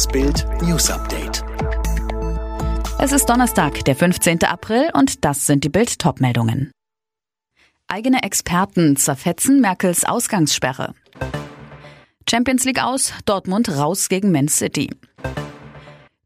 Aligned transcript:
Das 0.00 0.08
Bild 0.08 0.46
News 0.62 0.88
Update. 0.88 1.44
Es 2.98 3.12
ist 3.12 3.26
Donnerstag, 3.26 3.84
der 3.84 3.94
15. 3.94 4.44
April 4.44 4.88
und 4.94 5.26
das 5.26 5.44
sind 5.44 5.62
die 5.62 5.68
Bild 5.68 5.98
Topmeldungen. 5.98 6.72
Eigene 7.86 8.22
Experten 8.22 8.96
zerfetzen 8.96 9.60
Merkels 9.60 10.06
Ausgangssperre. 10.06 10.94
Champions 12.26 12.64
League 12.64 12.82
aus, 12.82 13.12
Dortmund 13.26 13.68
raus 13.68 14.08
gegen 14.08 14.32
Man 14.32 14.48
City. 14.48 14.88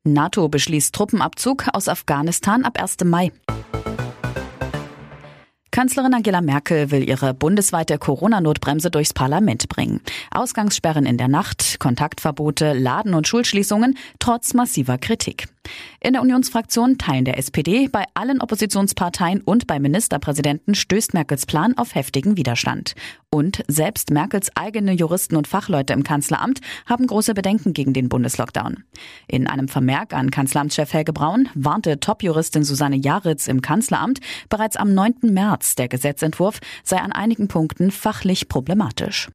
NATO 0.04 0.48
beschließt 0.48 0.94
Truppenabzug 0.94 1.66
aus 1.72 1.88
Afghanistan 1.88 2.64
ab 2.64 2.80
1. 2.80 2.98
Mai. 3.02 3.32
Kanzlerin 5.74 6.14
Angela 6.14 6.40
Merkel 6.40 6.92
will 6.92 7.02
ihre 7.02 7.34
bundesweite 7.34 7.98
Corona-Notbremse 7.98 8.92
durchs 8.92 9.12
Parlament 9.12 9.68
bringen. 9.68 10.00
Ausgangssperren 10.30 11.04
in 11.04 11.18
der 11.18 11.26
Nacht, 11.26 11.80
Kontaktverbote, 11.80 12.74
Laden- 12.74 13.12
und 13.12 13.26
Schulschließungen 13.26 13.98
trotz 14.20 14.54
massiver 14.54 14.98
Kritik. 14.98 15.48
In 16.00 16.12
der 16.12 16.22
Unionsfraktion 16.22 16.98
Teilen 16.98 17.24
der 17.24 17.38
SPD, 17.38 17.88
bei 17.88 18.04
allen 18.14 18.40
Oppositionsparteien 18.40 19.40
und 19.40 19.66
bei 19.66 19.78
Ministerpräsidenten 19.78 20.74
stößt 20.74 21.14
Merkels 21.14 21.46
Plan 21.46 21.76
auf 21.76 21.94
heftigen 21.94 22.36
Widerstand. 22.36 22.94
Und 23.30 23.62
selbst 23.68 24.10
Merkels 24.10 24.50
eigene 24.54 24.92
Juristen 24.92 25.36
und 25.36 25.48
Fachleute 25.48 25.92
im 25.92 26.04
Kanzleramt 26.04 26.60
haben 26.86 27.06
große 27.06 27.34
Bedenken 27.34 27.72
gegen 27.72 27.92
den 27.92 28.08
Bundeslockdown. 28.08 28.84
In 29.26 29.46
einem 29.46 29.68
Vermerk 29.68 30.12
an 30.12 30.30
Kanzleramtschef 30.30 30.92
Helge 30.92 31.12
Braun 31.12 31.48
warnte 31.54 31.98
Top-Juristin 31.98 32.64
Susanne 32.64 32.96
Jaritz 32.96 33.48
im 33.48 33.62
Kanzleramt 33.62 34.20
bereits 34.48 34.76
am 34.76 34.94
9. 34.94 35.14
März, 35.22 35.74
der 35.74 35.88
Gesetzentwurf 35.88 36.60
sei 36.82 36.98
an 36.98 37.12
einigen 37.12 37.48
Punkten 37.48 37.90
fachlich 37.90 38.48
problematisch. 38.48 39.28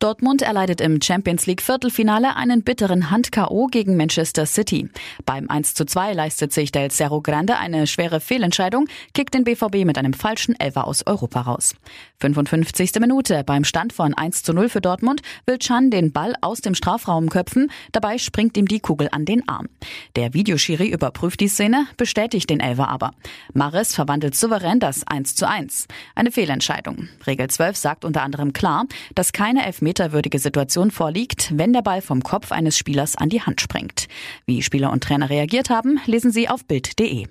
Dortmund 0.00 0.40
erleidet 0.40 0.80
im 0.80 1.02
Champions 1.02 1.44
League 1.44 1.60
Viertelfinale 1.60 2.34
einen 2.34 2.62
bitteren 2.62 3.10
Hand-KO 3.10 3.66
gegen 3.66 3.98
Manchester 3.98 4.46
City. 4.46 4.88
Beim 5.26 5.50
1 5.50 5.74
zu 5.74 5.84
2 5.84 6.14
leistet 6.14 6.54
sich 6.54 6.72
Del 6.72 6.90
Cerro 6.90 7.20
Grande 7.20 7.58
eine 7.58 7.86
schwere 7.86 8.20
Fehlentscheidung, 8.20 8.88
kickt 9.12 9.34
den 9.34 9.44
BVB 9.44 9.84
mit 9.84 9.98
einem 9.98 10.14
falschen 10.14 10.58
Elfer 10.58 10.86
aus 10.86 11.06
Europa 11.06 11.42
raus. 11.42 11.74
55. 12.20 12.92
Minute 12.98 13.44
beim 13.44 13.64
Stand 13.64 13.92
von 13.92 14.14
1 14.14 14.42
zu 14.42 14.54
0 14.54 14.70
für 14.70 14.80
Dortmund 14.80 15.20
will 15.44 15.58
Chan 15.58 15.90
den 15.90 16.12
Ball 16.12 16.32
aus 16.40 16.62
dem 16.62 16.74
Strafraum 16.74 17.28
köpfen, 17.28 17.70
dabei 17.92 18.16
springt 18.16 18.56
ihm 18.56 18.68
die 18.68 18.80
Kugel 18.80 19.08
an 19.12 19.26
den 19.26 19.46
Arm. 19.50 19.68
Der 20.16 20.32
Videoschiri 20.32 20.88
überprüft 20.88 21.40
die 21.40 21.48
Szene, 21.48 21.86
bestätigt 21.98 22.48
den 22.48 22.60
Elfer 22.60 22.88
aber. 22.88 23.10
Mares 23.52 23.94
verwandelt 23.94 24.34
souverän 24.34 24.80
das 24.80 25.06
1 25.06 25.34
zu 25.34 25.46
1. 25.46 25.88
Eine 26.14 26.32
Fehlentscheidung. 26.32 27.10
Regel 27.26 27.48
12 27.48 27.76
sagt 27.76 28.06
unter 28.06 28.22
anderem 28.22 28.54
klar, 28.54 28.86
dass 29.14 29.34
keine 29.34 29.66
Elfmeter 29.66 29.89
elfmeterwürdige 29.90 30.38
Situation 30.38 30.90
vorliegt, 30.92 31.50
wenn 31.56 31.72
der 31.72 31.82
Ball 31.82 32.00
vom 32.00 32.22
Kopf 32.22 32.52
eines 32.52 32.78
Spielers 32.78 33.16
an 33.16 33.28
die 33.28 33.42
Hand 33.42 33.60
springt. 33.60 34.06
Wie 34.46 34.62
Spieler 34.62 34.92
und 34.92 35.02
Trainer 35.02 35.30
reagiert 35.30 35.68
haben, 35.68 36.00
lesen 36.06 36.30
Sie 36.30 36.48
auf 36.48 36.64
Bild.de. 36.64 37.26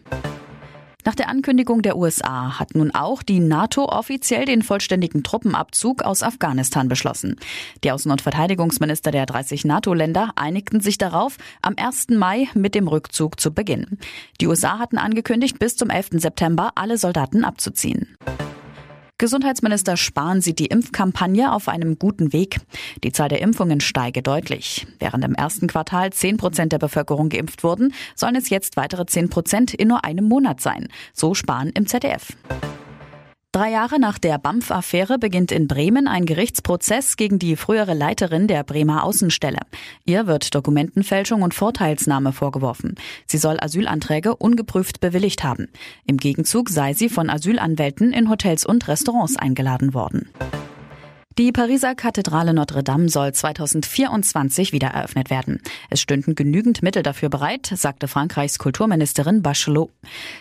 Nach 1.05 1.15
der 1.15 1.29
Ankündigung 1.29 1.81
der 1.81 1.95
USA 1.95 2.59
hat 2.59 2.75
nun 2.75 2.91
auch 2.91 3.23
die 3.23 3.39
NATO 3.39 3.85
offiziell 3.85 4.43
den 4.43 4.61
vollständigen 4.61 5.23
Truppenabzug 5.23 6.03
aus 6.03 6.21
Afghanistan 6.21 6.89
beschlossen. 6.89 7.37
Die 7.85 7.93
Außen- 7.93 8.11
und 8.11 8.21
Verteidigungsminister 8.21 9.11
der 9.11 9.25
30 9.25 9.63
NATO-Länder 9.63 10.33
einigten 10.35 10.81
sich 10.81 10.97
darauf, 10.97 11.37
am 11.61 11.75
1. 11.77 12.09
Mai 12.09 12.49
mit 12.53 12.75
dem 12.75 12.89
Rückzug 12.89 13.39
zu 13.39 13.53
beginnen. 13.53 13.97
Die 14.41 14.47
USA 14.47 14.77
hatten 14.77 14.97
angekündigt, 14.97 15.57
bis 15.57 15.77
zum 15.77 15.89
11. 15.89 16.19
September 16.19 16.73
alle 16.75 16.97
Soldaten 16.97 17.45
abzuziehen. 17.45 18.17
Gesundheitsminister 19.19 19.97
Spahn 19.97 20.39
sieht 20.39 20.59
die 20.59 20.67
Impfkampagne 20.67 21.51
auf 21.51 21.67
einem 21.67 21.99
guten 21.99 22.31
Weg. 22.31 22.61
Die 23.03 23.11
Zahl 23.11 23.27
der 23.27 23.41
Impfungen 23.41 23.81
steige 23.81 24.21
deutlich. 24.21 24.87
Während 24.97 25.25
im 25.25 25.35
ersten 25.35 25.67
Quartal 25.67 26.13
10 26.13 26.37
Prozent 26.37 26.71
der 26.71 26.79
Bevölkerung 26.79 27.27
geimpft 27.27 27.65
wurden, 27.65 27.93
sollen 28.15 28.37
es 28.37 28.49
jetzt 28.49 28.77
weitere 28.77 29.05
10 29.05 29.29
Prozent 29.29 29.73
in 29.73 29.89
nur 29.89 30.05
einem 30.05 30.23
Monat 30.23 30.61
sein. 30.61 30.87
So 31.13 31.33
Spahn 31.33 31.67
im 31.67 31.85
ZDF. 31.85 32.27
Drei 33.59 33.71
Jahre 33.71 33.99
nach 33.99 34.19
der 34.19 34.37
BAMF-Affäre 34.37 35.19
beginnt 35.19 35.51
in 35.51 35.67
Bremen 35.67 36.07
ein 36.07 36.25
Gerichtsprozess 36.25 37.17
gegen 37.17 37.39
die 37.39 37.57
frühere 37.57 37.93
Leiterin 37.93 38.47
der 38.47 38.63
Bremer 38.63 39.03
Außenstelle. 39.03 39.59
Ihr 40.05 40.27
wird 40.27 40.55
Dokumentenfälschung 40.55 41.41
und 41.41 41.53
Vorteilsnahme 41.53 42.31
vorgeworfen. 42.31 42.95
Sie 43.25 43.37
soll 43.37 43.59
Asylanträge 43.59 44.37
ungeprüft 44.37 45.01
bewilligt 45.01 45.43
haben. 45.43 45.67
Im 46.05 46.15
Gegenzug 46.15 46.69
sei 46.69 46.93
sie 46.93 47.09
von 47.09 47.29
Asylanwälten 47.29 48.13
in 48.13 48.29
Hotels 48.29 48.65
und 48.65 48.87
Restaurants 48.87 49.35
eingeladen 49.35 49.93
worden. 49.93 50.29
Die 51.39 51.53
Pariser 51.53 51.95
Kathedrale 51.95 52.53
Notre 52.53 52.83
Dame 52.83 53.07
soll 53.07 53.31
2024 53.31 54.73
wieder 54.73 54.89
eröffnet 54.89 55.29
werden. 55.29 55.61
Es 55.89 56.01
stünden 56.01 56.35
genügend 56.35 56.83
Mittel 56.83 57.01
dafür 57.01 57.29
bereit, 57.29 57.71
sagte 57.73 58.09
Frankreichs 58.09 58.59
Kulturministerin 58.59 59.41
Bachelot. 59.41 59.89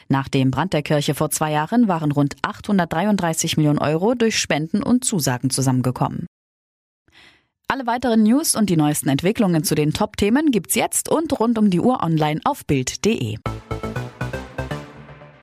Nach 0.08 0.26
dem 0.26 0.50
Brand 0.50 0.72
der 0.72 0.82
Kirche 0.82 1.14
vor 1.14 1.30
zwei 1.30 1.52
Jahren 1.52 1.86
waren 1.86 2.10
rund 2.10 2.34
833 2.42 3.56
Millionen 3.56 3.78
Euro 3.78 4.16
durch 4.16 4.40
Spenden 4.40 4.82
und 4.82 5.04
Zusagen 5.04 5.50
zusammengekommen. 5.50 6.26
Alle 7.68 7.86
weiteren 7.86 8.24
News 8.24 8.56
und 8.56 8.68
die 8.68 8.76
neuesten 8.76 9.08
Entwicklungen 9.08 9.62
zu 9.62 9.76
den 9.76 9.92
Top-Themen 9.92 10.50
gibt's 10.50 10.74
jetzt 10.74 11.08
und 11.08 11.38
rund 11.38 11.58
um 11.58 11.70
die 11.70 11.78
Uhr 11.78 12.02
online 12.02 12.40
auf 12.42 12.66
Bild.de. 12.66 13.36